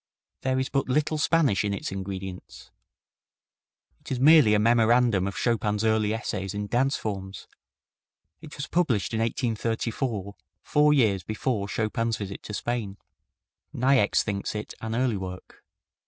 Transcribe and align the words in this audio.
There 0.41 0.57
is 0.57 0.67
but 0.67 0.89
little 0.89 1.19
Spanish 1.19 1.63
in 1.63 1.75
its 1.75 1.91
ingredients. 1.91 2.71
It 3.99 4.11
is 4.11 4.19
merely 4.19 4.55
a 4.55 4.59
memorandum 4.59 5.27
of 5.27 5.37
Chopin's 5.37 5.83
early 5.85 6.11
essays 6.11 6.55
in 6.55 6.65
dance 6.65 6.97
forms. 6.97 7.47
It 8.41 8.57
was 8.57 8.65
published 8.65 9.13
in 9.13 9.19
1834, 9.19 10.33
four 10.63 10.91
years 10.91 11.21
before 11.21 11.67
Chopin's 11.67 12.17
visit 12.17 12.41
to 12.41 12.53
Spain. 12.55 12.97
Niecks 13.73 14.23
thinks 14.23 14.55
it 14.55 14.73
an 14.81 14.95
early 14.95 15.17
work. 15.17 15.63